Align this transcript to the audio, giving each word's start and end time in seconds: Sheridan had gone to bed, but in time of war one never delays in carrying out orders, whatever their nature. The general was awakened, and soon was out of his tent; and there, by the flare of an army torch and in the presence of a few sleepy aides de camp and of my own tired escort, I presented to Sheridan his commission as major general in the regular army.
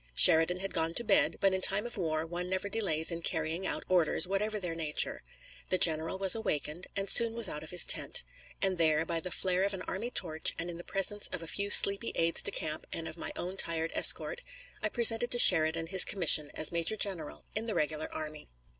Sheridan 0.15 0.61
had 0.61 0.73
gone 0.73 0.95
to 0.95 1.03
bed, 1.03 1.37
but 1.39 1.53
in 1.53 1.61
time 1.61 1.85
of 1.85 1.95
war 1.95 2.25
one 2.25 2.49
never 2.49 2.67
delays 2.69 3.11
in 3.11 3.21
carrying 3.21 3.67
out 3.67 3.83
orders, 3.87 4.27
whatever 4.27 4.59
their 4.59 4.73
nature. 4.73 5.21
The 5.69 5.77
general 5.77 6.17
was 6.17 6.33
awakened, 6.33 6.87
and 6.95 7.07
soon 7.07 7.35
was 7.35 7.47
out 7.47 7.61
of 7.61 7.69
his 7.69 7.85
tent; 7.85 8.23
and 8.63 8.79
there, 8.79 9.05
by 9.05 9.19
the 9.19 9.29
flare 9.29 9.61
of 9.61 9.75
an 9.75 9.83
army 9.83 10.09
torch 10.09 10.53
and 10.57 10.71
in 10.71 10.79
the 10.79 10.83
presence 10.83 11.27
of 11.27 11.43
a 11.43 11.47
few 11.47 11.69
sleepy 11.69 12.13
aides 12.15 12.41
de 12.41 12.49
camp 12.49 12.87
and 12.91 13.07
of 13.07 13.15
my 13.15 13.31
own 13.35 13.57
tired 13.57 13.91
escort, 13.93 14.41
I 14.81 14.89
presented 14.89 15.29
to 15.29 15.37
Sheridan 15.37 15.85
his 15.85 16.03
commission 16.03 16.49
as 16.55 16.71
major 16.71 16.95
general 16.95 17.45
in 17.53 17.67
the 17.67 17.75
regular 17.75 18.11
army. 18.11 18.49